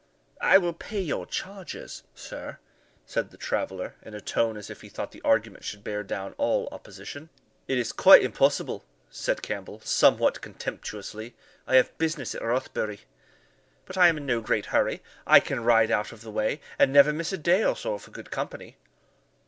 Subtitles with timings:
[0.41, 2.57] "I will pay your charges, sir,"
[3.05, 6.33] said the traveller, in a tone as if he thought the argument should bear down
[6.39, 7.29] all opposition.
[7.67, 11.35] "It is quite impossible," said Campbell, somewhat contemptuously;
[11.67, 13.01] "I have business at Rothbury."
[13.85, 16.91] "But I am in no great hurry; I can ride out of the way, and
[16.91, 18.77] never miss a day or so for good company."